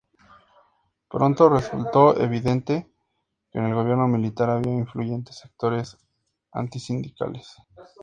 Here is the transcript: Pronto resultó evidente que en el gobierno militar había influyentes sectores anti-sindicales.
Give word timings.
Pronto 1.11 1.47
resultó 1.47 2.19
evidente 2.19 2.89
que 3.51 3.59
en 3.59 3.65
el 3.65 3.75
gobierno 3.75 4.07
militar 4.07 4.49
había 4.49 4.73
influyentes 4.73 5.35
sectores 5.37 5.95
anti-sindicales. 6.51 7.55